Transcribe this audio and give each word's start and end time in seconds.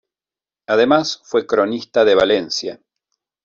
Además, 0.67 1.21
fue 1.23 1.45
cronista 1.45 2.03
de 2.03 2.15
Valencia. 2.15 2.81